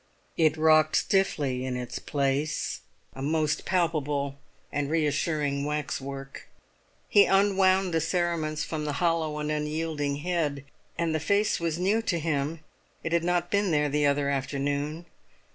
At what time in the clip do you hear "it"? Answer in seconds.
0.35-0.57, 13.03-13.11